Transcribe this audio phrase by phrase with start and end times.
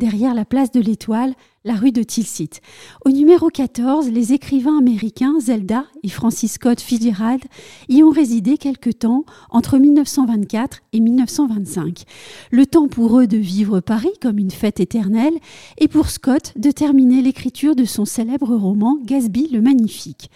[0.00, 1.34] derrière la place de l'Étoile,
[1.64, 2.62] la rue de Tilsit.
[3.04, 7.42] Au numéro 14, les écrivains américains Zelda et Francis Scott Fitzgerald
[7.90, 12.04] y ont résidé quelque temps entre 1924 et 1925.
[12.50, 15.34] Le temps pour eux de vivre Paris comme une fête éternelle
[15.76, 20.30] et pour Scott de terminer l'écriture de son célèbre roman Gatsby le Magnifique.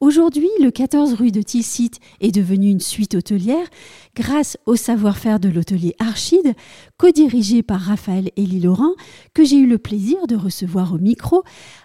[0.00, 1.90] Aujourd'hui, le 14 rue de Tilsit
[2.22, 3.66] est devenu une suite hôtelière
[4.16, 6.54] grâce au savoir-faire de l'hôtelier Archide,
[7.00, 8.92] co-dirigé par Raphaël Élie Laurin,
[9.32, 11.44] que j'ai eu le plaisir de recevoir au micro,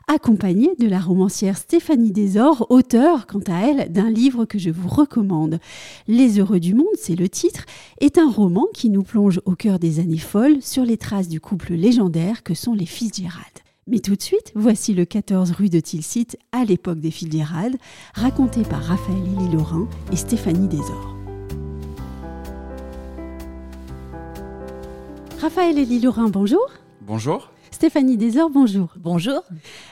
[0.10, 4.90] accompagné de la romancière Stéphanie Desor, auteure, quant à elle, d'un livre que je vous
[4.90, 5.60] recommande.
[6.10, 7.64] Les Heureux du Monde, c'est le titre,
[8.02, 11.40] est un roman qui nous plonge au cœur des années folles sur les traces du
[11.40, 13.46] couple légendaire que sont les Fitzgerald.
[13.88, 17.78] Mais tout de suite, voici le 14 rue de Tilsit à l'époque des Fitzgerald,
[18.16, 21.15] raconté par Raphaël Élie Laurin et Stéphanie Desor.
[25.46, 26.66] Raphaël Élie Laurin, bonjour.
[27.02, 27.52] Bonjour.
[27.70, 28.96] Stéphanie Desor, bonjour.
[28.98, 29.42] Bonjour.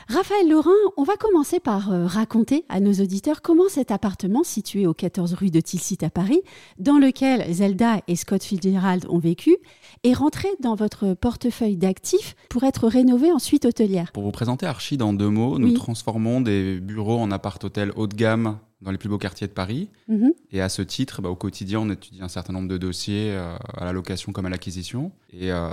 [0.08, 4.88] Raphaël Laurin, on va commencer par euh, raconter à nos auditeurs comment cet appartement situé
[4.88, 6.40] au 14 rue de Tilsit à Paris,
[6.80, 9.56] dans lequel Zelda et Scott Fitzgerald ont vécu,
[10.02, 14.10] est rentré dans votre portefeuille d'actifs pour être rénové en suite hôtelière.
[14.10, 15.74] Pour vous présenter Archid en deux mots, nous Oui.
[15.74, 19.88] transformons des bureaux en appart-hôtel haut de gamme dans les plus beaux quartiers de Paris.
[20.08, 20.32] Mhm.
[20.52, 23.56] Et à ce titre, bah, au quotidien, on étudie un certain nombre de dossiers euh,
[23.76, 25.10] à la location comme à l'acquisition.
[25.30, 25.70] Et euh,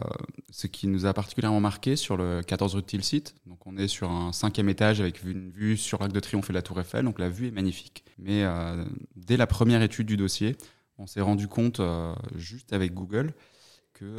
[0.50, 3.90] ce qui nous a particulièrement marqué sur le 14 rue de Tilsit, donc on est
[3.90, 7.03] sur un cinquième étage avec une vue sur l'Arc de Triomphe et la Tour Eiffel,
[7.03, 8.06] donc la vue est magnifique.
[8.18, 8.84] Mais euh,
[9.18, 10.56] dès la première étude du dossier,
[10.98, 11.81] on s'est rendu compte,
[12.36, 13.34] juste avec Google,
[13.94, 14.18] que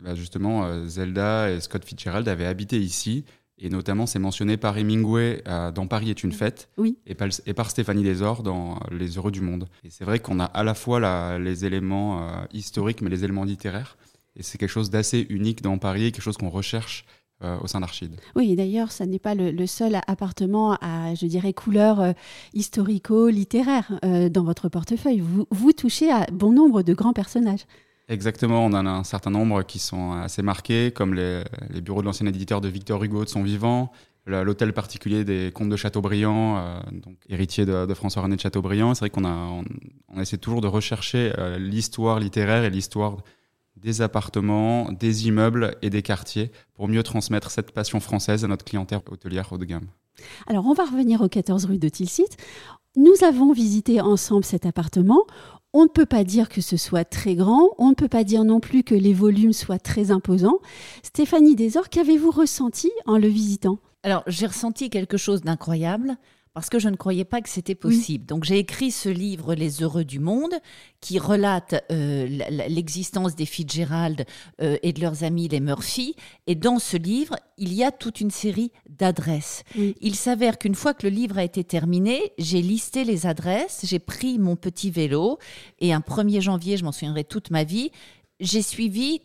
[0.00, 3.24] bah, justement Zelda et Scott Fitzgerald avaient habité ici.
[3.58, 6.98] Et notamment, c'est mentionné par Hemingway euh, dans Paris est une fête Oui.
[7.06, 9.66] et par, et par Stéphanie Desor dans Les Heureux du Monde.
[9.84, 13.24] Et c'est vrai qu'on a à la fois la- les éléments euh, historiques, mais les
[13.24, 13.96] éléments littéraires.
[14.36, 17.06] Et c'est quelque chose d'assez unique dans Paris, quelque chose qu'on recherche
[17.42, 18.16] euh, au sein d'Archide.
[18.34, 22.12] Oui, et d'ailleurs, ça n'est pas le, le seul appartement à, je dirais, couleur euh,
[22.90, 25.20] historico-littéraire euh, dans votre portefeuille.
[25.20, 27.64] Vous, vous touchez à bon nombre de grands personnages.
[28.08, 31.42] Exactement, on en a un certain nombre qui sont assez marqués, comme les,
[31.80, 33.90] bureaux de l'ancien éditeur de Victor Hugo de son vivant,
[34.26, 38.94] l'hôtel particulier des comtes de Chateaubriand, euh, donc héritier de, de François-René de Chateaubriand.
[38.94, 39.62] C'est vrai qu'on a,
[40.08, 43.18] on essaie toujours de rechercher euh, l'histoire littéraire et l'histoire
[43.76, 48.64] des appartements, des immeubles et des quartiers pour mieux transmettre cette passion française à notre
[48.64, 49.86] clientèle hôtelière haut de gamme.
[50.46, 52.36] Alors, on va revenir au 14 rue de Tilsit.
[52.96, 55.22] Nous avons visité ensemble cet appartement.
[55.78, 58.44] On ne peut pas dire que ce soit très grand, on ne peut pas dire
[58.44, 60.58] non plus que les volumes soient très imposants.
[61.02, 63.76] Stéphanie Desor, qu'avez-vous ressenti en le visitant?
[64.02, 66.16] Alors, j'ai ressenti quelque chose d'incroyable
[66.56, 68.24] parce que je ne croyais pas que c'était possible.
[68.24, 70.54] Donc, j'ai écrit ce livre, Les Heureux du Monde,
[71.02, 72.26] qui relate euh,
[72.70, 74.24] l'existence des Fitzgerald
[74.62, 76.16] euh, et de leurs amis, les Murphy.
[76.46, 79.64] Et dans ce livre, il y a toute une série d'adresses.
[80.00, 83.98] Il s'avère qu'une fois que le livre a été terminé, j'ai listé les adresses, j'ai
[83.98, 85.38] pris mon petit vélo
[85.78, 87.90] et un 1er janvier, je m'en souviendrai toute ma vie,
[88.40, 89.20] j'ai suivi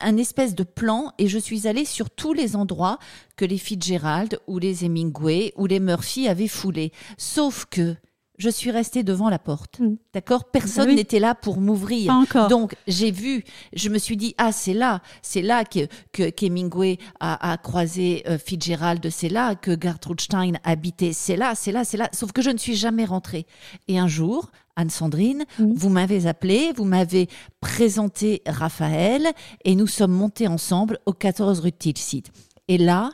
[0.00, 2.98] un espèce de plan et je suis allée sur tous les endroits
[3.36, 6.92] que les Fitzgerald ou les Hemingway ou les Murphy avaient foulés.
[7.18, 7.96] Sauf que
[8.38, 9.78] je suis restée devant la porte.
[9.80, 9.96] Mm.
[10.14, 10.44] D'accord?
[10.50, 10.94] Personne Oui.
[10.96, 12.10] n'était là pour m'ouvrir.
[12.12, 12.48] Encore.
[12.48, 13.44] Donc j'ai vu,
[13.74, 18.22] je me suis dit ah c'est là, c'est là que que qu'Hemingway a, a croisé
[18.26, 22.08] euh, Fitzgerald, c'est là que Gertrude Stein habitait, c'est là, c'est là, c'est là.
[22.12, 23.46] Sauf que je ne suis jamais rentrée.
[23.88, 25.74] Et un jour, Anne-Sandrine, Mhm.
[25.74, 27.28] vous m'avez appelé, vous m'avez
[27.60, 29.28] présenté Raphaël
[29.64, 32.24] et nous sommes montés ensemble au 14 rue de Tilsit.
[32.68, 33.10] Et là,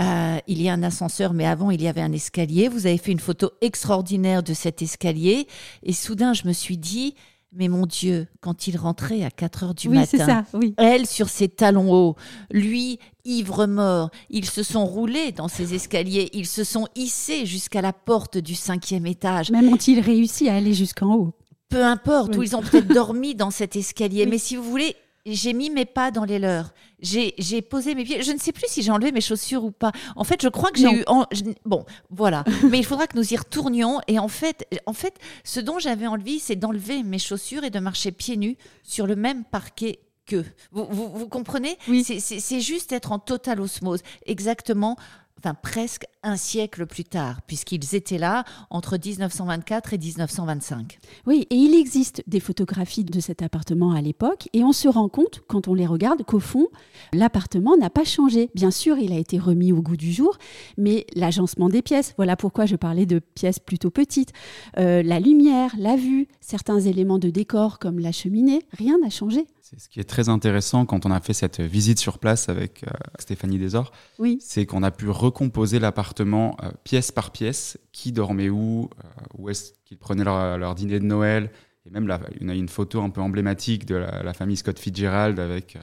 [0.00, 2.68] euh, il y a un ascenseur, mais avant, il y avait un escalier.
[2.68, 5.46] Vous avez fait une photo extraordinaire de cet escalier.
[5.82, 7.14] Et soudain, je me suis dit,
[7.52, 10.74] mais mon Dieu, quand il rentrait à 4 heures du oui, matin, ça, oui.
[10.78, 12.16] elle sur ses talons hauts,
[12.50, 17.82] lui ivre mort, ils se sont roulés dans ces escaliers, ils se sont hissés jusqu'à
[17.82, 19.50] la porte du cinquième étage.
[19.50, 21.34] Même ont-ils réussi à aller jusqu'en haut
[21.68, 22.38] Peu importe, Oui.
[22.38, 24.94] où ils ont peut-être dormi dans cet escalier, mais si vous voulez,
[25.26, 26.72] j'ai mis mes pas dans les leurs.
[27.00, 28.22] J'ai posé mes pieds.
[28.22, 29.92] Je ne sais plus si j'ai enlevé mes chaussures ou pas.
[30.16, 31.04] En fait, je crois que j'ai eu.
[31.06, 32.44] en- je- bon, voilà.
[32.70, 34.00] Mais il faudra que nous y retournions.
[34.08, 35.14] Et en fait, en fait,
[35.44, 39.16] ce dont j'avais envie, c'est d'enlever mes chaussures et de marcher pieds nus sur le
[39.16, 40.44] même parquet qu'eux.
[40.72, 41.76] Vous, vous, vous comprenez?
[41.88, 42.04] Oui.
[42.04, 44.00] C'est juste être en totale osmose.
[44.26, 44.96] Exactement.
[45.42, 50.98] Enfin, presque un siècle plus tard, puisqu'ils étaient là entre 1924 et 1925.
[51.26, 55.08] Oui, et il existe des photographies de cet appartement à l'époque, et on se rend
[55.08, 56.68] compte, quand on les regarde, qu'au fond,
[57.14, 58.50] l'appartement n'a pas changé.
[58.54, 60.36] Bien sûr, il a été remis au goût du jour,
[60.76, 64.34] mais l'agencement des pièces, voilà pourquoi je parlais de pièces plutôt petites,
[64.76, 69.46] euh, la lumière, la vue, certains éléments de décor comme la cheminée, rien n'a changé.
[69.70, 72.82] C'est ce qui est très intéressant quand on a fait cette visite sur place avec
[72.82, 72.90] euh,
[73.20, 73.92] Stéphanie Desor.
[74.18, 74.38] Oui.
[74.40, 77.78] C'est qu'on a pu recomposer l'appartement euh, pièce par pièce.
[77.92, 79.08] Qui dormait où euh,
[79.38, 81.52] Où est-ce qu'ils prenaient leur, leur, dîner de Noël
[81.86, 84.76] Et même, là, on a une photo un peu emblématique de la, la famille Scott
[84.76, 85.78] Fitzgerald avec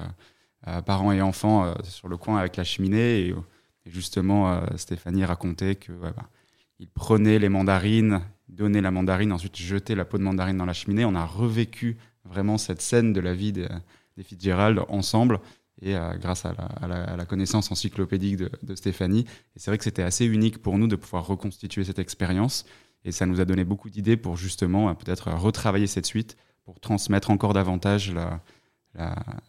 [0.86, 3.20] parents et enfants sur le coin avec la cheminée.
[3.20, 6.30] Et, et justement, Stéphanie racontait que ouais, bah,
[6.80, 10.74] ils prenaient les mandarines, donnaient la mandarine, ensuite jetaient la peau de mandarine dans la
[10.74, 11.06] cheminée.
[11.06, 13.68] On a revécu vraiment cette scène de la vie des,
[14.20, 15.40] Fitzgerald ensemble
[15.80, 16.56] et euh, grâce à
[16.88, 19.26] la, connaissance encyclopédique de, Stéphanie.
[19.56, 22.66] Et c'est vrai que c'était assez unique pour nous de pouvoir reconstituer cette expérience
[23.06, 26.36] et ça nous a donné beaucoup d'idées pour justement euh, peut-être retravailler cette suite
[26.66, 28.14] pour transmettre encore davantage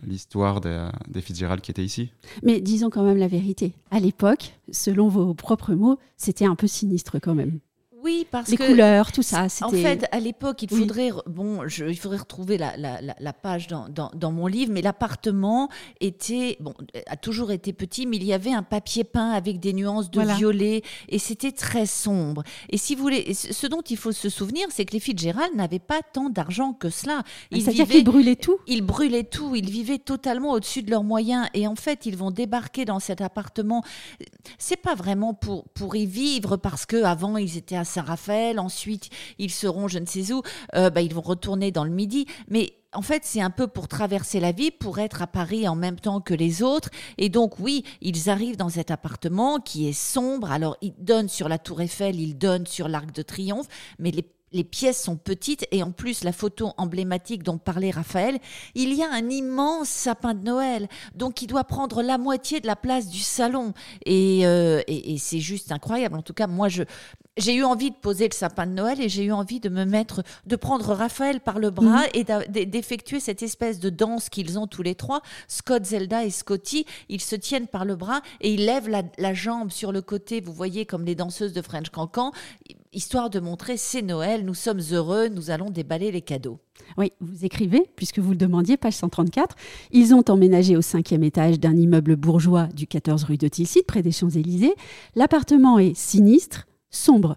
[0.04, 2.12] l'histoire des, des Fitzgerald qui étaient ici.
[2.42, 3.72] Mais disons quand même la vérité.
[3.90, 7.58] À l'époque, selon vos propres mots, c'était un peu sinistre quand même.
[8.08, 9.48] Oui, parce les que couleurs, tout ça.
[9.60, 11.20] En fait, à l'époque, il faudrait oui.
[11.26, 14.80] bon, je, il faudrait retrouver la, la, la page dans, dans, dans, mon livre, mais
[14.80, 15.68] l'appartement
[16.00, 16.72] était bon,
[17.06, 20.20] a toujours été petit, mais il y avait un papier peint avec des nuances de
[20.20, 20.36] voilà.
[20.36, 22.44] violet et c'était très sombre.
[22.70, 25.78] Et si vous voulez, ce dont il faut se souvenir, c'est que les Fitzgerald n'avaient
[25.78, 27.24] pas tant d'argent que cela.
[27.50, 28.56] Ils C'est-à-dire qu'ils brûlaient tout?
[28.66, 29.54] Ils brûlaient tout.
[29.54, 31.46] Ils vivaient totalement au-dessus de leurs moyens.
[31.52, 33.84] Et en fait, ils vont débarquer dans cet appartement.
[34.56, 39.10] C'est pas vraiment pour pour y vivre parce que avant ils étaient à Saint-Raphaël, ensuite
[39.38, 40.42] ils seront je ne sais où,
[40.74, 42.26] euh, bah, ils vont retourner dans le Midi.
[42.48, 45.74] Mais en fait, c'est un peu pour traverser la vie, pour être à Paris en
[45.74, 46.90] même temps que les autres.
[47.18, 50.50] Et donc, oui, ils arrivent dans cet appartement qui est sombre.
[50.50, 53.68] Alors, ils donnent sur la Tour Eiffel, ils donnent sur l'Arc de Triomphe,
[53.98, 54.10] mais
[54.52, 58.38] les pièces sont petites et en plus la photo emblématique dont parlait Raphaël,
[58.74, 62.66] il y a un immense sapin de Noël, donc il doit prendre la moitié de
[62.66, 63.74] la place du salon
[64.06, 66.16] et, euh, et, et c'est juste incroyable.
[66.16, 66.84] En tout cas, moi je
[67.38, 69.84] j'ai eu envie de poser le sapin de Noël et j'ai eu envie de me
[69.84, 72.54] mettre, de prendre Raphaël par le bras mmh.
[72.58, 76.84] et d'effectuer cette espèce de danse qu'ils ont tous les trois, Scott, Zelda et Scotty.
[77.08, 80.40] Ils se tiennent par le bras et ils lèvent la, la jambe sur le côté,
[80.40, 82.32] vous voyez, comme les danseuses de French Cancan,
[82.92, 86.58] histoire de montrer c'est Noël, nous sommes heureux, nous allons déballer les cadeaux.
[86.96, 89.56] Oui, vous écrivez, puisque vous le demandiez, page 134.
[89.90, 94.02] Ils ont emménagé au cinquième étage d'un immeuble bourgeois du 14 rue de Tilsit, près
[94.02, 94.74] des Champs-Élysées.
[95.14, 97.36] L'appartement est sinistre, sombre,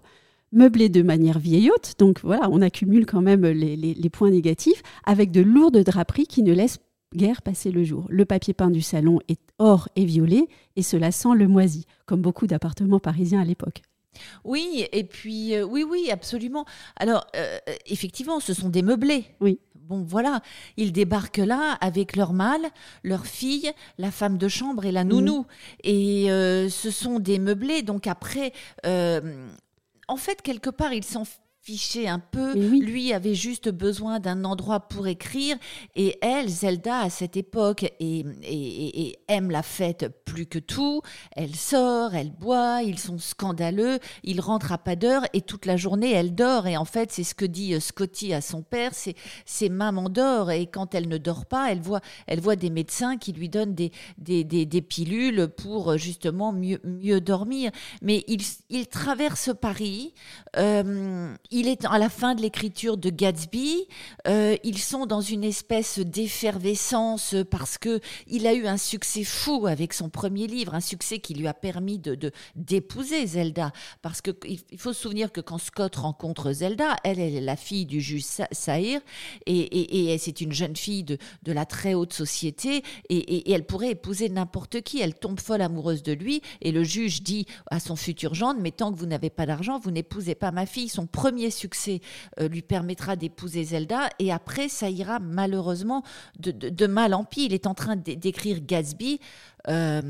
[0.52, 4.82] meublé de manière vieillotte, donc voilà, on accumule quand même les, les, les, points négatifs,
[5.04, 6.78] avec de lourdes draperies qui ne laissent
[7.14, 8.06] guère passer le jour.
[8.08, 12.20] Le papier peint du salon est or et violet, et cela sent le moisi, comme
[12.20, 13.82] beaucoup d'appartements parisiens à l'époque.
[14.44, 16.66] Oui, et puis euh, oui, oui, absolument.
[16.96, 19.24] Alors, euh, effectivement, ce sont des meublés.
[19.40, 19.58] Oui.
[19.92, 20.40] Bon, voilà,
[20.78, 22.66] ils débarquent là avec leur mâle,
[23.02, 25.40] leur fille, la femme de chambre et la nounou.
[25.40, 25.46] Mmh.
[25.84, 27.82] Et euh, ce sont des meublés.
[27.82, 28.54] Donc après,
[28.86, 29.46] euh,
[30.08, 31.24] en fait, quelque part, ils sont
[31.62, 32.54] fiché un peu.
[32.54, 32.80] Oui.
[32.80, 35.56] Lui avait juste besoin d'un endroit pour écrire.
[35.94, 41.02] Et elle, Zelda, à cette époque, et, et, et, aime la fête plus que tout.
[41.36, 44.00] Elle sort, elle boit, ils sont scandaleux.
[44.24, 46.66] Il rentre à pas d'heure et toute la journée, elle dort.
[46.66, 49.14] Et en fait, c'est ce que dit Scotty à son père, c'est,
[49.46, 50.50] c'est maman dort.
[50.50, 53.74] Et quand elle ne dort pas, elle voit, elle voit des médecins qui lui donnent
[53.74, 57.70] des, des, des, des pilules pour justement mieux, mieux dormir.
[58.02, 60.12] Mais il, il traverse Paris.
[60.56, 63.86] Euh, il est à la fin de l'écriture de Gatsby.
[64.26, 69.66] Euh, ils sont dans une espèce d'effervescence parce que il a eu un succès fou
[69.66, 73.72] avec son premier livre, un succès qui lui a permis de, d'épouser Zelda.
[74.00, 77.86] Parce que il faut se souvenir que quand Scott rencontre Zelda, elle, est la fille
[77.86, 78.22] du juge
[79.46, 83.66] et, et c'est une jeune fille de, de la très haute société et, et elle
[83.66, 85.00] pourrait épouser n'importe qui.
[85.00, 88.70] Elle tombe folle amoureuse de lui et le juge dit à son futur gendre mais
[88.70, 90.88] tant que vous n'avez pas d'argent, vous n'épousez pas ma fille.
[90.88, 92.00] Son premier succès
[92.40, 96.02] euh, lui permettra d'épouser Zelda et après ça ira malheureusement
[96.38, 97.46] de, de, de mal en pis.
[97.46, 99.20] Il est en train d'écrire Gatsby.
[99.68, 100.02] Euh,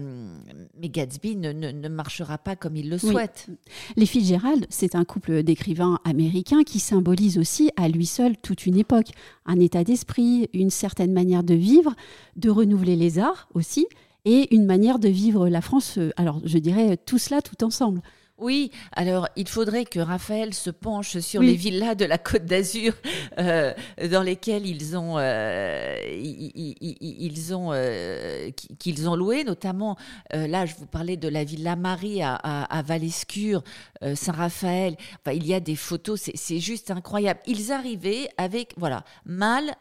[0.80, 3.46] mais Gatsby ne, ne, ne, marchera pas comme il le souhaite.
[3.48, 3.54] Oui.
[3.96, 8.78] Les Fitzgerald, c'est un couple d'écrivains américains qui symbolise aussi à lui seul toute une
[8.78, 9.08] époque,
[9.44, 11.94] un état d'esprit, une certaine manière de vivre,
[12.36, 13.86] de renouveler les arts aussi,
[14.24, 18.00] et une manière de vivre la France, euh, alors je dirais tout cela tout ensemble.
[18.42, 21.46] Oui, alors il faudrait que Raphaël se penche sur oui.
[21.46, 22.92] les villas de la Côte d'Azur
[23.38, 23.72] euh,
[24.10, 29.96] dans lesquelles ils ont euh, ils, ils, ont euh, qu'ils ont loué, notamment
[30.34, 33.62] euh, là je vous parlais de la villa Marie à, à, à Valescure,
[34.02, 34.96] euh, Saint-Raphaël.
[35.20, 37.38] Enfin, il y a des photos, c'est juste incroyable.
[37.46, 39.72] Ils arrivaient avec voilà mâle,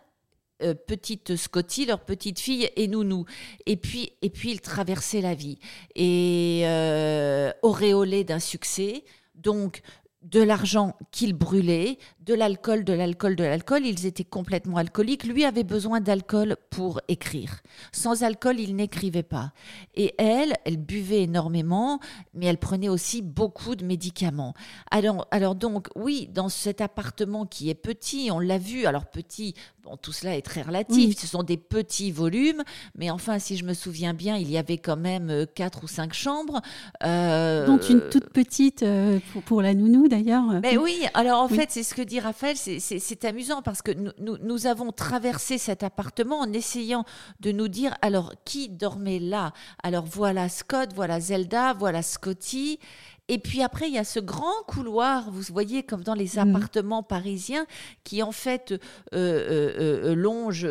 [0.62, 3.26] euh, petite Scotty, leur petite fille, et Nounou.
[3.66, 5.60] Et puis, et puis ils traversaient la vie.
[5.96, 9.04] Et euh, auréolés d'un succès,
[9.36, 9.82] donc
[10.22, 13.86] de l'argent qu'ils brûlaient, de l'alcool, de l'alcool, de l'alcool.
[13.86, 15.24] Ils étaient complètement alcooliques.
[15.24, 17.62] Lui avait besoin d'alcool pour écrire.
[17.92, 19.52] Sans alcool, il n'écrivait pas.
[19.96, 22.00] Et elle, elle buvait énormément,
[22.34, 24.54] mais elle prenait aussi beaucoup de médicaments.
[24.92, 29.56] Alors, alors donc, oui, dans cet appartement qui est petit, on l'a vu, alors petit,
[29.84, 32.64] bon, tout cela est très relatif, ce sont des petits volumes,
[32.96, 35.88] mais enfin, si je me souviens bien, il y avait quand même euh, quatre ou
[35.88, 36.62] cinq chambres.
[37.04, 40.46] Euh, Dont une toute petite euh, pour, la nounou d'ailleurs.
[40.62, 44.12] Mais oui, alors en fait, c'est ce que dit Raphaël, c'est amusant parce que nous,
[44.20, 47.06] nous, avons traversé cet appartement en essayant
[47.40, 49.54] de nous dire alors qui dormait là?
[49.84, 52.80] Alors voilà Scott, voilà Zelda, voilà Scotty.
[53.28, 56.40] Et puis après, il y a ce grand couloir, vous voyez, comme dans les mm.
[56.40, 57.66] appartements parisiens,
[58.04, 58.78] qui en fait euh,
[59.14, 60.68] euh, euh, longe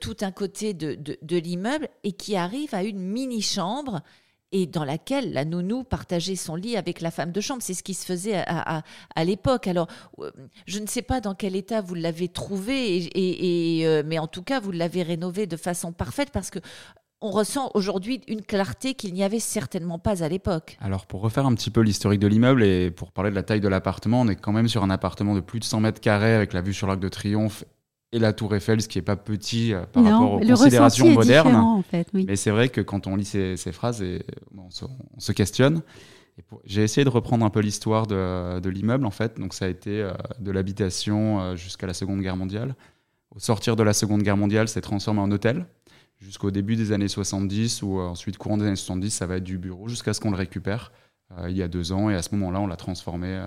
[0.00, 4.02] tout un côté de, de l'immeuble et qui arrive à une mini-chambre
[4.52, 7.62] et dans laquelle la nounou partageait son lit avec la femme de chambre.
[7.62, 8.82] C'est ce qui se faisait à,
[9.24, 9.66] l'époque.
[9.66, 9.88] Alors,
[10.20, 10.30] euh,
[10.66, 14.60] je ne sais pas dans quel état vous l'avez trouvé, euh, mais en tout cas,
[14.60, 16.58] vous l'avez rénové de façon parfaite parce que
[17.22, 20.76] on ressent aujourd'hui une clarté qu'il n'y avait certainement pas à l'époque.
[20.80, 23.60] Alors pour refaire un petit peu l'historique de l'immeuble et pour parler de la taille
[23.60, 26.34] de l'appartement, on est quand même sur un appartement de plus de 100 mètres carrés
[26.34, 27.64] avec la vue sur l'Arc de Triomphe
[28.12, 31.54] et la Tour Eiffel, ce qui n'est pas petit euh, par rapport aux considérations modernes.
[31.54, 32.26] En fait, oui.
[32.28, 34.22] Mais c'est vrai que quand on lit ces, phrases, et,
[34.56, 34.68] on,
[35.18, 35.82] se, questionne.
[36.64, 39.38] J'ai essayé de reprendre un peu l'histoire de, de l'immeuble, en fait.
[39.38, 42.74] Donc, ça a été euh, de l'habitation euh, jusqu'à la Seconde Guerre mondiale.
[43.34, 45.66] Au sortir de la Seconde Guerre mondiale, c'est transformé en hôtel
[46.20, 49.58] jusqu'au début des années 70, ou ensuite, courant des années 70, ça va être du
[49.58, 50.92] bureau jusqu'à ce qu'on le récupère
[51.48, 52.10] il y a deux ans.
[52.10, 53.42] Et à ce moment-là, on l'a transformé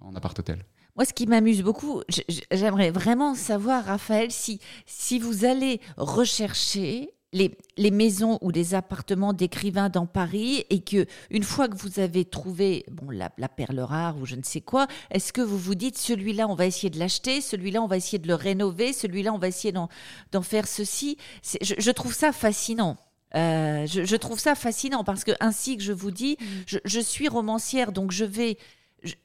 [0.00, 0.64] en appart-hôtel.
[0.96, 2.02] Moi, ce qui m'amuse beaucoup,
[2.50, 9.32] j'aimerais vraiment savoir, Raphaël, si, si vous allez rechercher les, les, maisons ou les appartements
[9.32, 13.78] d'écrivains dans Paris et que une fois que vous avez trouvé bon la, la perle
[13.80, 16.90] rare ou je ne sais quoi, est-ce que vous vous dites celui-là on va essayer
[16.90, 20.66] de l'acheter, celui-là on va essayer de le rénover, celui-là on va essayer d'en faire
[20.66, 21.18] ceci?
[21.62, 22.96] Je, je, trouve ça fascinant.
[23.36, 26.44] Euh, je, je, trouve ça fascinant parce que ainsi que je vous dis, mmh.
[26.66, 28.58] je, je suis romancière donc je vais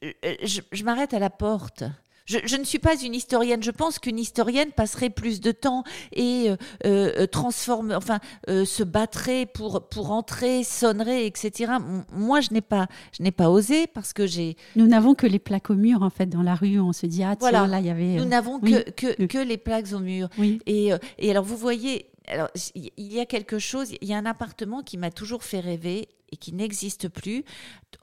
[0.04, 1.84] euh, je, je, m'arrête à la porte.
[2.26, 3.62] Je, je, ne suis pas une historienne.
[3.62, 6.56] Je pense qu'une historienne passerait plus de temps et euh,
[6.86, 11.74] euh transforme, enfin, euh, se battrait pour pour entrer, sonnerait, etc.
[12.12, 14.58] Moi, je n'ai pas, je n'ai pas osé parce que j'ai.
[14.76, 16.80] Nous n'avons que les plaques au mur en fait dans la rue.
[16.80, 18.16] On se dit ah tiens là il y avait.
[18.16, 20.30] Nous n'avons que, que, que les plaques au mur.
[20.40, 20.60] Oui.
[20.66, 24.26] Et et alors vous voyez, alors, il y a quelque chose, il y a un
[24.26, 27.44] appartement qui m'a toujours fait rêver et qui n'existe plus.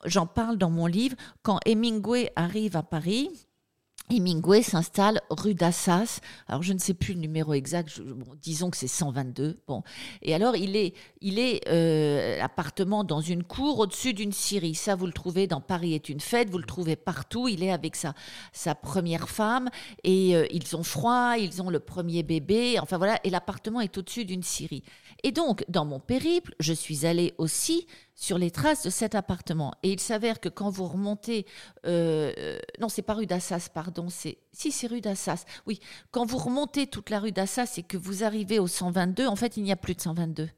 [0.04, 1.16] J'en parle dans mon livre.
[1.42, 3.30] Quand Hemingway arrive à Paris,
[4.10, 6.20] Hemingway s'installe rue d'Assas.
[6.48, 8.00] Alors je ne sais plus le numéro exact,
[8.42, 9.60] disons que c'est 122.
[9.66, 9.82] Bon,
[10.20, 14.74] et alors il est, il est euh, appartement dans une cour au-dessus d'une scierie.
[14.74, 17.48] Ça vous le trouvez dans Paris est une fête, vous le trouvez partout.
[17.48, 18.14] Il est avec sa
[18.52, 19.70] sa première femme
[20.04, 22.78] et euh, ils ont froid, ils ont le premier bébé.
[22.80, 24.82] Enfin voilà, et l'appartement est au-dessus d'une scierie.
[25.22, 27.86] Et donc dans mon périple, je suis allée aussi
[28.22, 29.74] sur les traces de cet appartement.
[29.82, 31.44] Et il s'avère que quand vous remontez,
[31.86, 35.44] euh, euh, non, c'est pas rue d'Assas, pardon, c'est si c'est rue d'Assas.
[35.66, 35.80] Oui,
[36.12, 39.56] quand vous remontez toute la rue d'Assas et que vous arrivez au 122, en fait,
[39.56, 40.48] il n'y a plus de 122.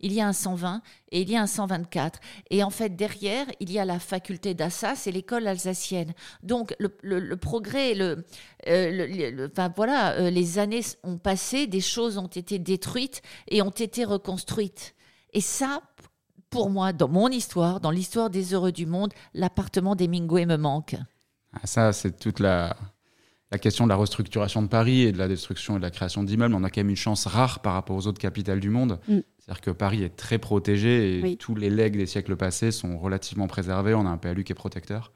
[0.00, 2.20] Il y a un 120 et il y a un 124.
[2.50, 6.12] Et en fait, derrière, il y a la faculté d'Assas et l'école alsacienne.
[6.42, 8.26] Donc, le, progrès, le,
[8.68, 14.04] euh, enfin, voilà, les années ont passé, des choses ont été détruites et ont été
[14.04, 14.94] reconstruites.
[15.32, 15.80] Et ça,
[16.54, 20.94] pour moi, dans mon histoire, dans l'histoire des heureux du monde, l'appartement d'Hemingway me manque.
[21.52, 22.76] Ah, ça, c'est toute la,
[23.50, 26.22] la question de la restructuration de Paris et de la destruction et de la création
[26.22, 26.54] d'immeubles.
[26.54, 29.00] On a quand même une chance rare par rapport aux autres capitales du monde.
[29.08, 29.18] Mm.
[29.38, 33.48] C'est-à-dire que Paris est très protégé et tous les legs des siècles passés sont relativement
[33.48, 33.94] préservés.
[33.94, 35.12] On a un PLU qui est protecteur.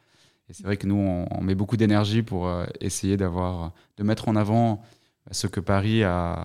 [0.51, 4.29] Et c'est vrai que nous, on, met beaucoup d'énergie pour euh, essayer d'avoir, de mettre
[4.29, 4.83] en avant
[5.31, 6.45] ce que Paris a,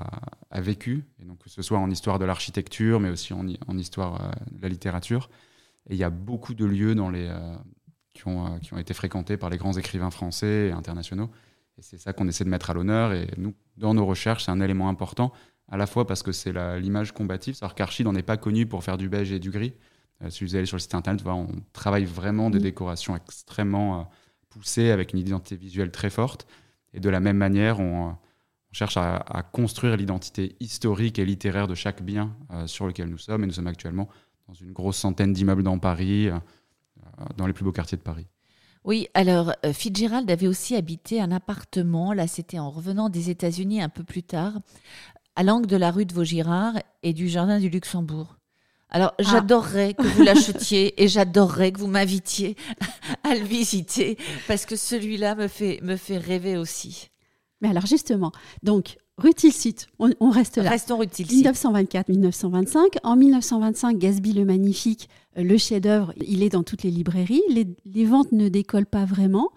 [0.56, 4.32] vécu, et donc que ce soit en histoire de l'architecture, mais aussi en, histoire euh,
[4.52, 5.30] de la littérature.
[5.90, 7.56] Et il y a beaucoup de lieux dans les, euh,
[8.14, 11.32] qui, ont, euh, qui ont été fréquentés par les grands écrivains français et internationaux.
[11.78, 13.14] Et c'est ça qu'on essaie de mettre à l'honneur.
[13.14, 15.34] Et nous, dans nos recherches, c'est un élément important,
[15.70, 17.56] à la fois parce que c'est l'image combative.
[17.56, 19.74] C'est-à-dire qu'Archid, on n'est pas connu pour faire du beige et du gris.
[20.30, 24.08] si vous allez sur le site internet, on travaille vraiment des décorations extrêmement
[24.50, 26.46] poussées, avec une identité visuelle très forte.
[26.94, 28.16] Et de la même manière, on
[28.74, 33.20] on cherche à, construire l'identité historique et littéraire de chaque bien euh, sur lequel nous
[33.20, 33.44] sommes.
[33.44, 34.10] Et nous sommes actuellement
[34.48, 36.40] dans une grosse centaine d'immeubles dans Paris, euh,
[37.38, 38.26] dans les plus beaux quartiers de Paris.
[38.84, 43.80] Oui, alors euh, Fitzgerald avait aussi habité un appartement, là c'était en revenant des États-Unis
[43.80, 44.54] un peu plus tard,
[45.36, 48.38] à l'angle de la rue de Vaugirard et du Jardin du Luxembourg.
[48.90, 49.24] Alors, Ah.
[49.24, 52.56] j'adorerais que vous l'achetiez et j'adorerais que vous m'invitiez
[53.24, 57.12] à le visiter parce que celui-là me fait, me fait rêver aussi.
[57.64, 60.70] Mais alors justement, donc rue Tilsit, on, on reste là.
[60.70, 61.24] Restons ici.
[61.24, 62.98] 1924-1925.
[63.04, 67.42] En 1925, Gatsby le Magnifique, euh, le chef-d'œuvre, il est dans toutes les librairies.
[67.50, 69.50] Les, les ventes ne décollent pas vraiment.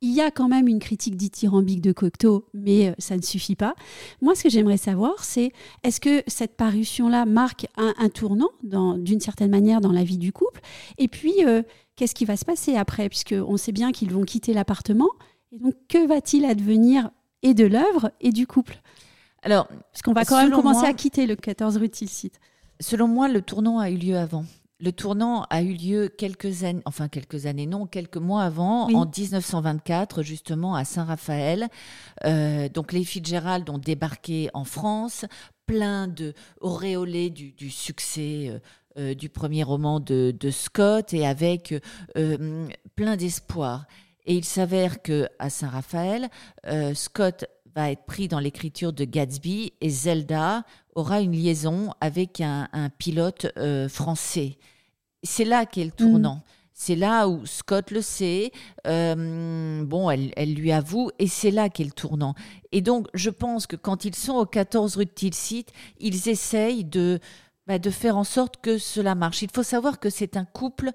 [0.00, 3.56] Il y a quand même une critique dithyrambique de Cocteau, mais euh, ça ne suffit
[3.56, 3.74] pas.
[4.22, 5.50] Moi, ce que j'aimerais savoir, c'est
[5.82, 10.32] est-ce que cette parution-là marque un, un tournant, d'une certaine manière, dans la vie du
[10.32, 10.60] couple?
[10.98, 11.62] Et puis, euh,
[11.96, 13.08] qu'est-ce qui va se passer après?
[13.08, 15.08] Puisqu'on sait bien qu'ils vont quitter l'appartement.
[15.50, 17.10] Et donc, que va-t-il advenir
[17.42, 18.80] et de l'œuvre et du couple
[19.42, 22.32] Alors, Parce qu'on va quand même commencer moi- à quitter le 14 rue Tilsit.
[22.80, 24.44] selon moi, le tournant a eu lieu avant.
[24.80, 28.94] Le tournant a eu lieu quelques années, enfin quelques années, non, quelques mois avant, Oui.
[28.94, 31.66] en 1924, justement à Saint-Raphaël.
[32.24, 35.24] Euh, donc les Fitzgerald ont débarqué en France,
[35.66, 38.58] plein de auréolés du, du succès euh,
[38.98, 41.74] euh, du premier roman de, de Scott et avec
[42.94, 43.86] plein d'espoir.
[44.28, 46.28] Et il s'avère que à Saint-Raphaël,
[46.66, 52.40] euh, Scott va être pris dans l'écriture de Gatsby et Zelda aura une liaison avec
[52.40, 54.58] un, un pilote euh, français.
[55.22, 56.42] C'est là qu'est le tournant.
[56.74, 58.52] C'est là où Scott le sait.
[58.86, 62.34] euh, bon, elle, elle lui avoue, et c'est là qu'est le tournant.
[62.70, 65.66] Et donc, je pense que quand ils sont au 14 rue de Tilsit,
[65.98, 67.18] ils essayent de,
[67.66, 69.42] bah, de faire en sorte que cela marche.
[69.42, 70.92] Il faut savoir que c'est un couple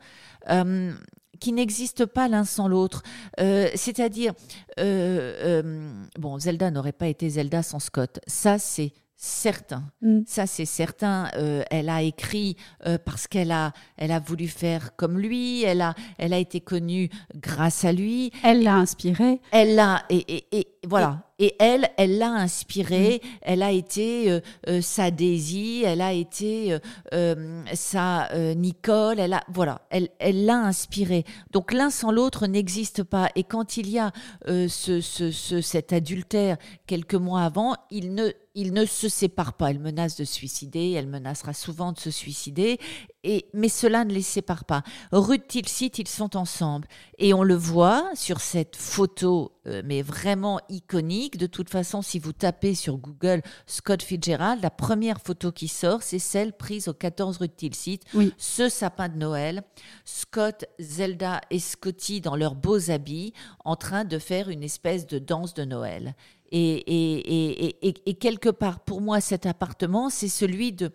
[0.49, 0.93] euh,
[1.39, 3.03] qui n'existe pas l'un sans l'autre.
[3.39, 4.33] Euh, C'est-à-dire,
[4.79, 8.19] euh, euh, bon, Zelda n'aurait pas été Zelda sans Scott.
[8.27, 9.83] Ça, c'est certain.
[10.01, 10.21] Mm.
[10.27, 11.29] Ça, c'est certain.
[11.69, 12.57] Elle a écrit
[13.05, 15.63] parce qu'elle a, elle a voulu faire comme lui.
[15.63, 18.31] Elle a, elle a été connue grâce à lui.
[18.43, 19.39] Elle l'a inspiré.
[19.51, 21.23] Elle l'a et, et, et voilà.
[21.39, 23.19] Et elle, elle l'a inspiré.
[23.41, 25.83] Elle a été euh, euh, sa Daisy.
[25.83, 26.79] Elle a été euh,
[27.13, 29.19] euh, sa euh, Nicole.
[29.19, 29.81] Elle a voilà.
[29.89, 31.25] Elle, elle l'a inspiré.
[31.51, 33.29] Donc l'un sans l'autre n'existe pas.
[33.35, 34.11] Et quand il y a
[34.47, 39.53] euh, ce, ce, ce- cet adultère quelques mois avant, il ne il ne se sépare
[39.53, 39.71] pas.
[39.71, 40.91] Elle menace de se suicider.
[40.91, 42.77] Elle menacera souvent de se suicider.
[43.23, 44.83] Et, mais cela ne les sépare pas.
[45.11, 46.87] De Tilsit, ils sont ensemble.
[47.17, 51.37] Et on le voit sur cette photo, euh, mais vraiment iconique.
[51.37, 56.03] De toute façon, si vous tapez sur Google Scott Fitzgerald, la première photo qui sort,
[56.03, 58.01] c'est celle prise au 14 rue de Tilsit.
[58.13, 58.33] Oui.
[58.37, 59.63] Ce sapin de Noël,
[60.05, 65.19] Scott, Zelda et Scotty dans leurs beaux habits, en train de faire une espèce de
[65.19, 66.15] danse de Noël.
[66.51, 70.91] Et, et, et, et, et quelque part, pour moi, cet appartement, c'est celui de,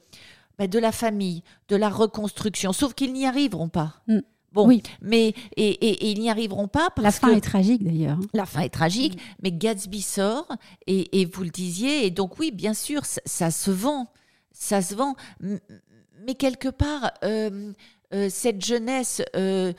[0.58, 2.72] bah, de la famille, de la reconstruction.
[2.72, 4.02] Sauf qu'ils n'y arriveront pas.
[4.08, 4.18] Mm.
[4.52, 4.82] Bon, Oui.
[5.02, 8.18] mais et, et- et ils n'y arriveront pas parce La fin que est tragique d'ailleurs.
[8.32, 10.48] la fin est tragique, mais Gatsby sort
[10.86, 14.10] et, et vous le disiez, et donc oui, bien sûr, ça, ça se vend,
[14.50, 17.72] ça se vend, mais quelque part, euh,
[18.14, 19.72] euh, cette jeunesse euh,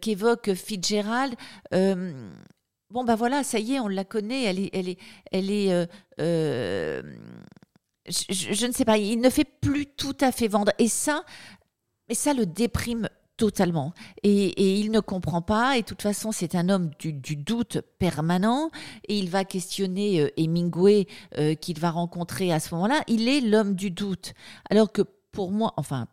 [0.00, 1.34] qu'évoque Fitzgerald,
[1.70, 4.98] bon ben voilà, ça y est, on la connaît, elle est, elle est,
[5.30, 5.86] elle est.
[8.08, 10.88] je, je- je ne sais pas, il ne fait plus tout à fait vendre, et
[10.88, 11.24] ça,
[12.08, 13.92] mais ça le déprime totalement.
[14.22, 15.76] Et, et il ne comprend pas.
[15.76, 18.70] Et de toute façon, c'est un homme du, du doute permanent.
[19.08, 21.06] Et il va questionner euh, Hemingway,
[21.38, 23.02] euh, qu'il va rencontrer à ce moment-là.
[23.08, 24.34] Il est l'homme du doute.
[24.70, 26.06] Alors que pour moi, enfin,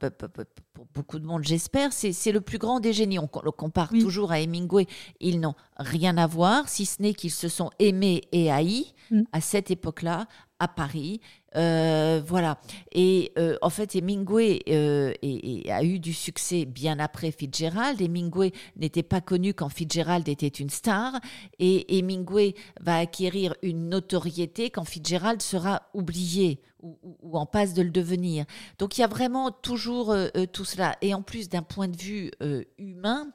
[0.93, 3.19] pour beaucoup de monde, j'espère, c'est le plus grand des génies.
[3.19, 3.99] On le compare Oui.
[4.01, 4.87] toujours à Hemingway.
[5.19, 9.23] Ils n'ont rien à voir, si ce n'est qu'ils se sont aimés et haïs Mm.
[9.33, 10.27] à cette époque-là,
[10.59, 11.19] à Paris.
[11.57, 12.57] Euh, voilà.
[12.93, 18.01] Et euh, en fait, Hemingway euh, et- et a eu du succès bien après Fitzgerald.
[18.01, 21.19] Hemingway n'était pas connu quand Fitzgerald était une star.
[21.59, 27.73] Et Hemingway va acquérir une notoriété quand Fitzgerald sera oublié ou, ou- ou en passe
[27.73, 28.45] de le devenir.
[28.79, 30.15] Donc il y a vraiment toujours
[30.53, 30.65] tout
[31.01, 33.31] Et en plus, d'un point de vue euh, humain,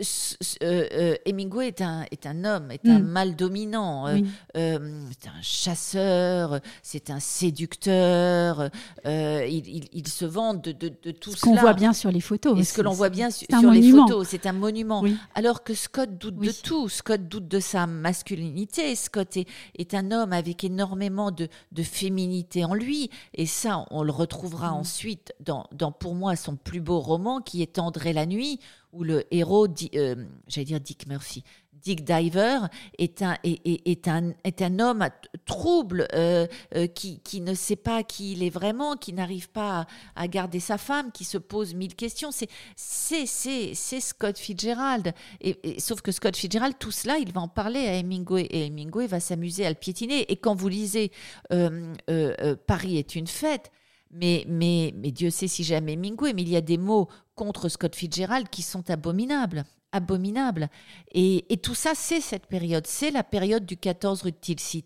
[0.00, 3.06] euh, euh, Hemingway est un, est un homme, est un Mm.
[3.08, 4.06] mâle dominant.
[4.06, 4.26] Euh, Oui.
[4.56, 8.70] euh, c'est un chasseur, c'est un séducteur,
[9.06, 12.10] euh, il, il- il se vante de, de, de tout Ce qu'on voit bien sur
[12.10, 12.58] les photos.
[12.58, 14.06] Et ce que l'on voit bien su- sur les monument.
[14.06, 15.00] photos, c'est un monument.
[15.02, 15.16] Oui.
[15.34, 16.88] Alors que Scott doute de tout.
[16.88, 18.94] Scott doute de sa masculinité.
[18.94, 19.46] Scott est,
[19.78, 23.10] est un homme avec énormément de, de féminité en lui.
[23.34, 24.74] Et ça, on le retrouvera Mm.
[24.74, 28.58] ensuite dans, dans, pour moi, son plus beau roman qui est André la nuit,
[28.92, 30.14] où le héros, euh,
[30.46, 31.44] j'allais dire Dick Murphy,
[31.80, 32.58] Dick Diver
[32.98, 35.08] est un, homme
[35.46, 36.08] trouble
[36.94, 41.12] qui, ne sait pas qui il est vraiment, qui n'arrive pas à, garder sa femme,
[41.12, 42.30] qui se pose mille questions.
[42.32, 43.26] C'est,
[44.00, 45.14] Scott Fitzgerald.
[45.40, 48.46] Et, sauf que Scott Fitzgerald, tout cela, il va en parler à Hemingway.
[48.50, 50.30] Et Hemingway va s'amuser à le piétiner.
[50.32, 51.12] Et quand vous lisez
[51.52, 53.70] euh, euh, Paris est une fête,
[54.10, 57.68] mais, mais, mais Dieu sait si jamais Mingwe, mais il y a des mots contre
[57.68, 60.68] Scott Fitzgerald qui sont abominables abominables.
[61.12, 62.86] Et, tout ça, c'est cette période.
[62.86, 64.84] C'est la période du 14 rue de Tilsit.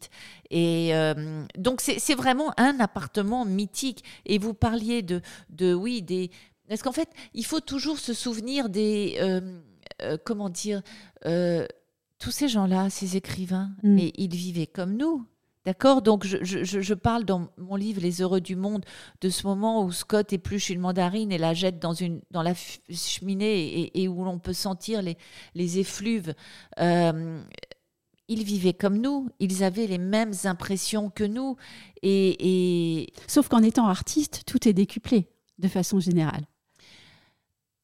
[0.51, 4.05] Et euh, donc, c'est vraiment un appartement mythique.
[4.27, 6.31] Et vous parliez de, de oui, des.
[6.69, 9.19] Parce qu'en fait, il faut toujours se souvenir des.
[9.21, 9.61] Euh,
[10.03, 10.83] euh, comment dire
[11.25, 13.95] Tous ces gens-là, ces écrivains, mm.
[13.95, 15.27] mais ils vivaient comme nous.
[15.65, 16.03] D'accord?
[16.03, 18.85] Donc, je, parle dans mon livre Les Heureux du Monde
[19.21, 22.55] de ce moment où Scott épluche une mandarine et la jette dans, une, dans la
[22.55, 25.17] cheminée et, où l'on peut sentir les,
[25.55, 26.35] les effluves.
[26.81, 27.41] Euh,
[28.29, 31.57] ils vivaient comme nous, ils avaient les mêmes impressions que nous.
[32.03, 33.13] Et, et...
[33.29, 36.45] Sauf qu'en étant artiste, tout est décuplé de façon générale.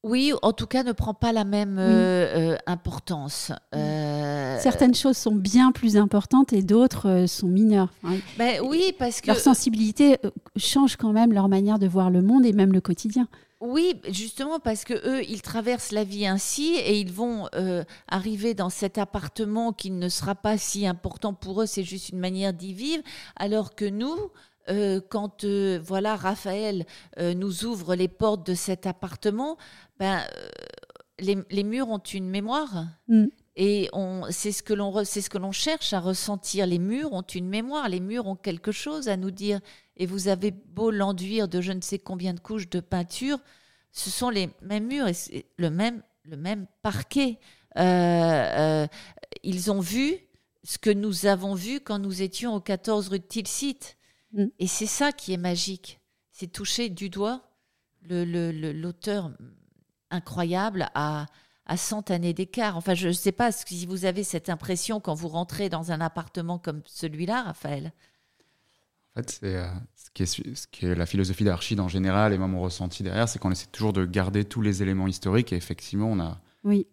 [0.05, 3.51] Oui, en tout cas, ne prend pas la même euh, euh, importance.
[3.75, 7.93] Euh, Certaines choses sont bien plus importantes et d'autres sont mineures.
[8.39, 10.19] Ben, oui, parce que leur sensibilité
[10.57, 13.29] change quand même leur manière de voir le monde et même le quotidien.
[13.61, 17.49] Oui, justement parce que eux, ils traversent la vie ainsi et ils vont
[18.09, 22.21] arriver dans cet appartement qui ne sera pas si important pour eux, c'est juste une
[22.21, 23.03] manière d'y vivre,
[23.37, 24.31] alors que nous,
[24.71, 26.85] euh, quand euh, voilà Raphaël
[27.19, 29.57] euh, nous ouvre les portes de cet appartement,
[29.99, 30.21] ben,
[31.19, 32.87] les, murs ont une mémoire.
[33.09, 33.27] Mm.
[33.61, 33.91] Et
[34.31, 36.65] c'est ce que l'on c'est ce que l'on cherche à ressentir.
[36.65, 39.59] Les murs ont une mémoire, les murs ont quelque chose à nous dire.
[39.97, 43.41] Et vous avez beau l'enduire de je ne sais combien de couches de peinture,
[43.91, 47.41] ce sont les mêmes murs et le même le même parquet.
[47.75, 50.19] ils ont vu
[50.63, 53.97] ce que nous avons vu quand nous étions au 14 rue de Tilsit.
[54.35, 54.47] Mm.
[54.61, 55.99] Et c'est ça qui est magique.
[56.31, 57.43] C'est toucher du doigt
[58.09, 59.33] l'auteur
[60.11, 61.27] incroyable à,
[61.69, 62.77] à 100 années d'écart.
[62.77, 66.01] Enfin, je ne sais pas si vous avez cette impression quand vous rentrez dans un
[66.01, 67.93] appartement comme celui-là, Raphaël.
[69.15, 72.33] En fait, c'est euh, ce, qui est, ce qui est la philosophie d'Archide en général
[72.33, 75.53] et moi mon ressenti derrière, c'est qu'on essaie toujours de garder tous les éléments historiques
[75.53, 76.41] et effectivement, on a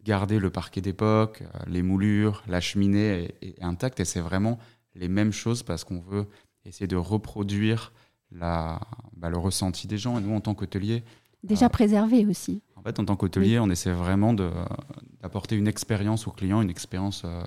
[0.03, 4.59] gardé le parquet d'époque, euh, les moulures, la cheminée est, est intacte et c'est vraiment
[4.95, 6.27] les mêmes choses parce qu'on veut
[6.65, 7.91] essayer de reproduire
[8.31, 8.79] la,
[9.15, 10.17] bah, le ressenti des gens.
[10.17, 11.03] Et nous, en tant qu'hôtelier.
[11.45, 12.61] Déjà euh, préservé aussi.
[12.75, 17.23] En fait, en tant qu'hôtelier, on essaie vraiment d'apporter une expérience au client, une expérience
[17.25, 17.41] euh,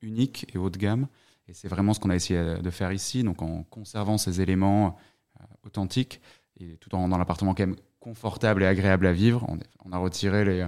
[0.00, 1.08] unique et haut de gamme.
[1.48, 4.96] Et c'est vraiment ce qu'on a essayé de faire ici, donc en conservant ces éléments
[5.40, 6.20] euh, authentiques
[6.60, 9.46] et tout en dans l'appartement quand même confortable et agréable à vivre.
[9.84, 10.66] On, a retiré les,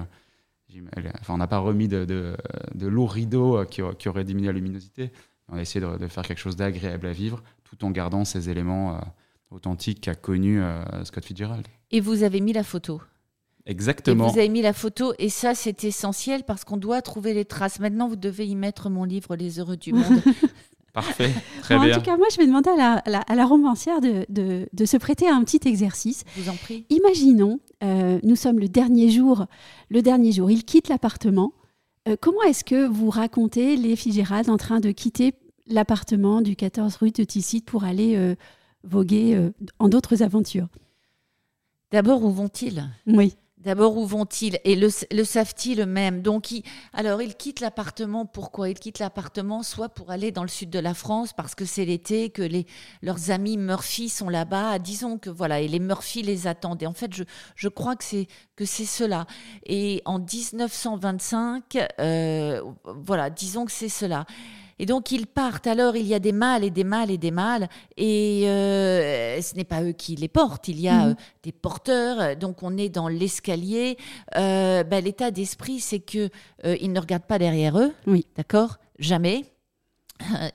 [1.21, 2.37] enfin, on n'a pas remis de, de,
[2.75, 5.13] de lourds rideaux qui, qui, auraient diminué la luminosité.
[5.49, 8.51] On a essayé de, de faire quelque chose d'agréable à vivre tout en gardant ces
[8.51, 9.01] éléments euh,
[9.51, 11.67] authentiques qu'a connu euh, Scott Fitzgerald.
[11.95, 13.01] Et vous avez mis la photo
[13.67, 14.27] Exactement.
[14.27, 17.45] Et vous avez mis la photo et ça c'est essentiel parce qu'on doit trouver les
[17.45, 17.79] traces.
[17.79, 20.21] Maintenant vous devez y mettre mon livre Les heureux du monde.
[20.93, 21.93] Parfait, très bien.
[21.93, 24.85] En tout cas, moi, je vais demander à la, à la, romancière de, de, de,
[24.85, 26.23] se prêter à un petit exercice.
[26.37, 26.87] Je vous en prie.
[26.89, 29.47] Imaginons, euh, nous sommes le dernier jour,
[29.89, 31.53] le dernier jour, il quitte l'appartement.
[32.21, 35.35] comment est-ce que vous racontez les Fitzgerald en train de quitter
[35.67, 38.37] l'appartement du 14 rue de Tilsit pour aller euh,
[38.85, 40.69] voguer euh, en d'autres aventures?
[41.91, 42.89] D'abord, où vont-ils?
[43.07, 43.37] Oui.
[43.65, 44.59] D'abord, où vont-ils?
[44.65, 44.91] Et le,
[45.25, 46.49] savent-ils même Donc,
[46.93, 48.27] alors, ils quittent l'appartement.
[48.27, 49.63] Pourquoi Ils quittent l'appartement?
[49.63, 52.67] Soit pour aller dans le sud de la France parce que c'est l'été, que les,
[53.01, 54.79] leurs amis Murphy sont là-bas.
[54.79, 56.83] Disons que voilà, et les Murphy les attendent.
[56.83, 57.25] Et en fait, je,
[57.57, 59.27] je crois que c'est que c'est cela.
[59.65, 64.27] Et en 1925, euh, voilà, disons que c'est cela.
[64.79, 65.67] Et donc ils partent.
[65.67, 67.69] Alors il y a des mâles et des mâles et des mâles.
[67.97, 70.69] Et euh, ce n'est pas eux qui les portent.
[70.69, 71.11] Il y a mhm.
[71.11, 72.37] euh, des porteurs.
[72.37, 73.97] Donc on est dans l'escalier.
[74.37, 76.31] Euh, ben, l'état d'esprit, c'est que
[76.65, 77.93] ils ne regardent pas derrière eux.
[78.07, 78.27] Oui.
[78.37, 78.79] D'accord?
[78.99, 79.45] Jamais.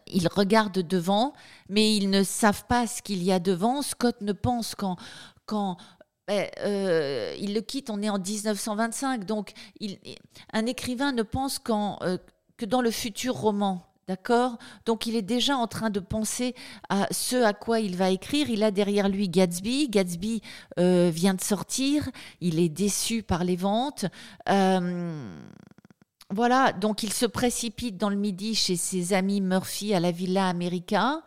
[0.08, 1.34] Ils regardent devant,
[1.68, 3.82] mais ils ne savent pas ce qu'il y a devant.
[3.82, 4.96] Scott ne pense qu'en
[5.46, 5.78] quand
[6.30, 9.98] il le quitte, on est en 1925, donc il,
[10.54, 11.98] un écrivain ne pense qu'en
[12.60, 13.89] que dans le futur roman.
[14.10, 14.58] D'accord?
[14.88, 16.56] Donc il est déjà en train de penser
[16.90, 18.50] à ce à quoi il va écrire.
[18.50, 19.88] Il a derrière lui Gatsby.
[19.88, 20.42] Gatsby
[20.80, 22.10] euh, vient de sortir.
[22.42, 24.06] Il est déçu par les ventes.
[24.50, 25.40] Euh,
[26.32, 30.50] voilà, donc il se précipite dans le midi chez ses amis Murphy à la Villa
[30.50, 31.22] America.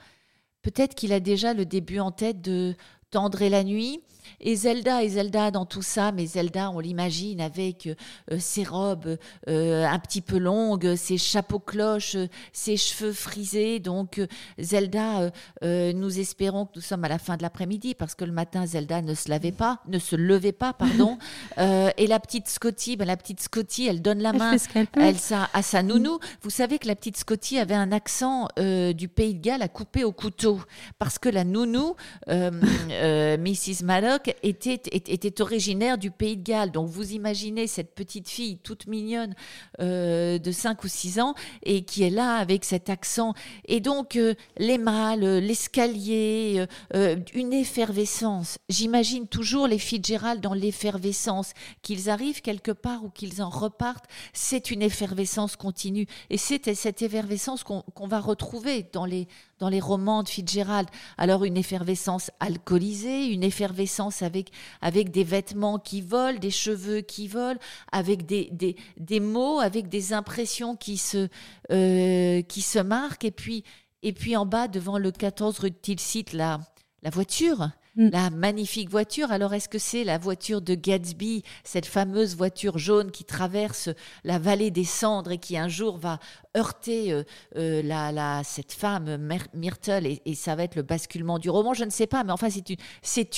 [0.62, 2.74] Peut-être qu'il a déjà le début en tête de
[3.12, 4.00] Tendre et la nuit.
[4.40, 9.16] Et Zelda, et Zelda dans tout ça, mais Zelda, on l'imagine avec euh, ses robes
[9.48, 12.16] euh, un petit peu longues, ses chapeaux cloches,
[12.52, 13.80] ses cheveux frisés.
[13.80, 14.20] Donc
[14.58, 15.30] Zelda,
[15.62, 19.02] nous espérons que nous sommes à la fin de l'après-midi parce que le matin, Zelda
[19.02, 21.18] ne se lavait pas, ne se levait pas, pardon.
[21.58, 24.56] et la petite Scotty, ben, la petite Scotty, elle donne la main
[24.94, 25.16] elle,
[25.52, 26.18] à sa nounou.
[26.42, 30.04] Vous savez que la petite Scotty avait un accent du pays de Galles à couper
[30.04, 30.60] au couteau
[30.98, 31.94] parce que la nounou,
[32.28, 32.50] euh,
[32.90, 33.36] euh,
[34.42, 36.70] Était, originaire du pays de Galles.
[36.70, 39.34] Donc vous imaginez cette petite fille toute mignonne
[39.80, 43.34] euh, de 5 ou 6 ans et qui est là avec cet accent.
[43.66, 44.18] Et donc
[44.58, 46.66] les mâles, l'escalier,
[47.34, 48.58] une effervescence.
[48.68, 51.52] J'imagine toujours les Fitzgerald dans l'effervescence.
[51.82, 56.06] Qu'ils arrivent quelque part ou qu'ils en repartent, c'est une effervescence continue.
[56.30, 59.28] Et c'est cette effervescence qu'on va retrouver dans les,
[59.62, 60.88] dans les romans de Fitzgerald.
[61.18, 67.28] Alors une effervescence alcoolisée, une effervescence avec, avec des vêtements qui volent, des cheveux qui
[67.28, 67.60] volent,
[67.92, 71.28] avec des, des, des mots, avec des impressions qui se,
[71.70, 73.24] euh, qui se marquent.
[73.24, 73.62] Et puis,
[74.02, 76.58] et puis en bas, devant le 14 rue de Tilsit, la,
[77.04, 78.08] la voiture Mm.
[78.10, 83.10] La magnifique voiture, alors est-ce que c'est la voiture de Gatsby, cette fameuse voiture jaune
[83.10, 83.90] qui traverse
[84.24, 86.18] la vallée des cendres et qui un jour va
[86.56, 87.22] heurter euh,
[87.56, 89.18] euh, la, cette femme,
[89.52, 91.74] Myrtle, et, ça va être le basculement du roman?
[91.74, 92.78] Je ne sais pas, mais enfin c'est une,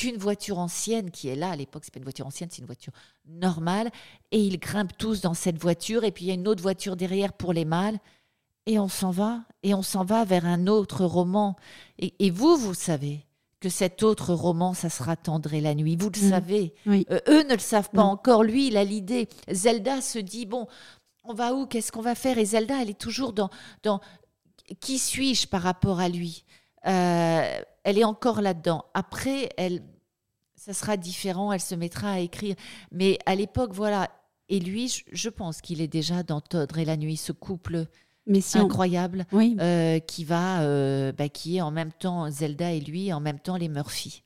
[0.05, 1.51] une voiture ancienne qui est là.
[1.51, 2.93] À l'époque, c'est pas une voiture ancienne, c'est une voiture
[3.27, 3.91] normale.
[4.31, 6.97] Et ils grimpent tous dans cette voiture, et puis il y a une autre voiture
[6.97, 7.99] derrière pour les mâles.
[8.67, 11.57] Et on s'en va, et on s'en va vers un autre roman.
[11.99, 13.27] et vous, vous savez,
[13.65, 15.97] que cet autre roman, ça sera Tendre la nuit.
[15.97, 16.31] Vous le mm.
[16.31, 16.75] savez.
[16.87, 18.43] Euh, eux ne le savent pas encore.
[18.43, 19.27] Lui, il a l'idée.
[19.51, 20.67] Zelda se dit, bon,
[21.25, 21.65] on va où?
[21.67, 22.37] Qu'est-ce qu'on va faire?
[22.37, 23.49] Et Zelda, elle est toujours dans,
[23.83, 24.01] dans
[24.81, 26.45] qui suis-je par rapport à lui?
[26.87, 28.85] Euh, Elle est encore là-dedans.
[28.93, 29.83] Après, elle,
[30.57, 31.51] ça sera différent.
[31.51, 32.57] Elle se mettra à écrire.
[32.93, 34.11] Mais à l'époque, voilà.
[34.51, 37.87] Et lui, je, pense qu'il est déjà dans Tendre et la nuit, ce couple
[38.27, 43.13] mais incroyable, euh, qui va, euh, bah, qui est en même temps Zelda et lui,
[43.13, 44.23] en même temps les Murphy.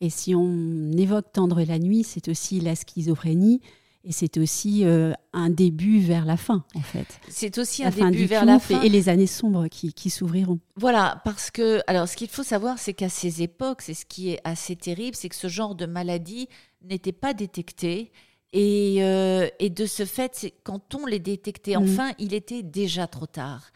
[0.00, 3.60] Et si on évoque Tendre la nuit, c'est aussi la schizophrénie.
[4.04, 7.06] Et c'est aussi euh, un début vers la fin, en fait.
[7.28, 8.82] C'est aussi un début vers la fin.
[8.82, 10.58] Et, les années sombres qui, qui s'ouvriront.
[10.74, 14.30] Voilà, parce que, alors, ce qu'il faut savoir, c'est qu'à ces époques, c'est ce qui
[14.30, 16.48] est assez terrible, c'est que ce genre de maladie
[16.82, 18.10] n'était pas détecté
[18.52, 21.82] et, euh, et, de ce fait, quand on les détectait mm.
[21.82, 23.70] enfin, il était déjà trop tard.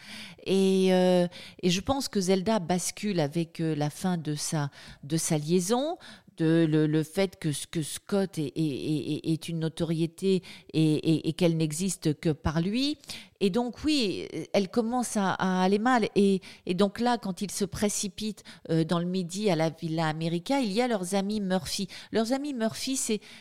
[0.45, 1.27] Et, euh,
[1.63, 4.71] et, je pense que Zelda bascule avec euh, la fin de sa,
[5.03, 5.97] de sa liaison,
[6.37, 10.43] de le, le, fait que, que Scott est, est, est une notoriété
[10.75, 12.99] et, qu'elle n'existe que par lui.
[13.41, 16.09] Et donc oui, elle commence à, à aller mal.
[16.15, 16.43] Et,
[16.75, 20.83] donc là, quand ils se précipitent dans le midi à la Villa America, il y
[20.83, 21.89] a leurs amis Murphy.
[22.13, 22.99] Leurs amis Murphy,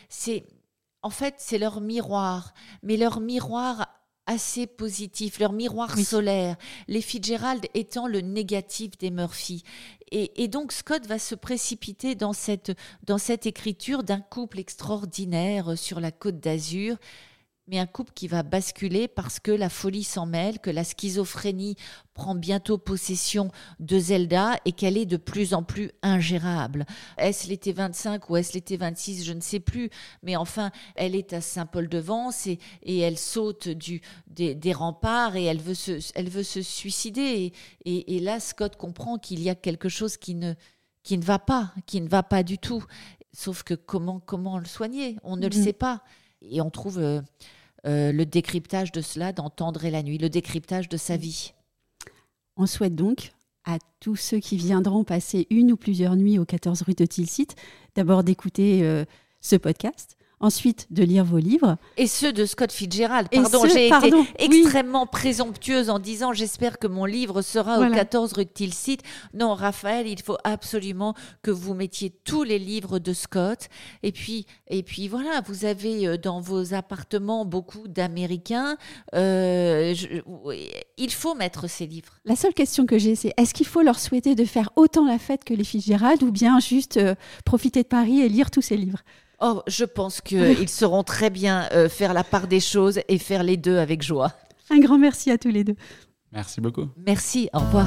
[0.08, 0.46] c'est
[1.06, 3.86] en fait, c'est leur miroir, mais leur miroir
[4.26, 6.56] assez positif, leur miroir solaire,
[6.88, 9.62] les Fitzgerald étant le négatif des Murphy.
[10.10, 12.72] Et, donc Scott va se précipiter dans cette,
[13.04, 16.96] dans cette écriture d'un couple extraordinaire sur la côte d'Azur
[17.68, 21.76] mais un couple qui va basculer parce que la folie s'en mêle, que la schizophrénie
[22.14, 23.50] prend bientôt possession
[23.80, 26.86] de Zelda et qu'elle est de plus en plus ingérable.
[27.18, 29.90] Est-ce l'été 25 ou est-ce l'été 26, je ne sais plus,
[30.22, 35.60] mais enfin, elle est à Saint-Paul-de-Vence et, et, elle saute du, des, remparts et elle
[35.60, 37.52] veut se, elle veut se suicider.
[37.84, 40.54] Et, et, là, Scott comprend qu'il y a quelque chose qui ne,
[41.02, 42.84] qui ne va pas, qui ne va pas du tout.
[43.32, 45.16] Sauf que comment, comment le soigner?
[45.22, 45.64] On ne le mm.
[45.64, 46.02] sait pas.
[46.42, 47.20] Et on trouve euh,
[47.86, 51.52] euh, le décryptage de cela d'entendre la nuit, le décryptage de sa vie.
[52.56, 53.32] On souhaite donc
[53.64, 57.48] à tous ceux qui viendront passer une ou plusieurs nuits au 14 rue de Tilsit,
[57.94, 59.04] d'abord d'écouter euh,
[59.40, 61.76] ce podcast, ensuite de lire vos livres.
[61.96, 63.28] Et ceux de Scott Fitzgerald.
[63.30, 68.46] Pardon, j'ai été extrêmement présomptueuse en disant j'espère que mon livre sera au 14 rue
[68.46, 68.98] Tilsit.
[69.34, 73.68] Non, Raphaël, il faut absolument que vous mettiez tous les livres de Scott.
[74.02, 78.76] Et puis, et puis voilà, vous avez euh, dans vos appartements beaucoup d'Américains.
[79.14, 79.94] Euh,
[80.96, 82.12] il faut mettre ces livres.
[82.24, 85.18] La seule question que j'ai, c'est est-ce qu'il faut leur souhaiter de faire autant la
[85.18, 88.76] fête que les Fitzgerald ou bien juste euh, profiter de Paris et lire tous ces
[88.76, 89.02] livres?
[89.40, 93.42] Oh, je pense qu'ils sauront très bien euh, faire la part des choses et faire
[93.42, 94.32] les deux avec joie.
[94.70, 95.76] Un grand merci à tous les deux.
[96.32, 96.88] Merci beaucoup.
[96.96, 97.86] Merci, au revoir.